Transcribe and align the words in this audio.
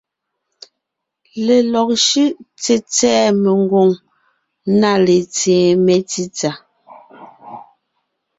Lelɔg 1.45 1.89
shʉ́ʼ 2.05 2.33
tsètsɛ̀ɛ 2.61 3.23
mengwòŋ 3.43 3.89
na 4.79 4.91
letseen 5.05 5.71
metsítsà. 5.85 6.51